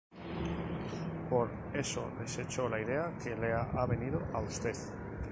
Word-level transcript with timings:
Por 1.29 1.51
eso 1.75 2.09
desecho 2.19 2.67
la 2.67 2.81
idea 2.81 3.15
que 3.23 3.35
le 3.35 3.53
ha 3.53 3.85
venido 3.85 4.19
a 4.33 4.41
Ud. 4.41 4.67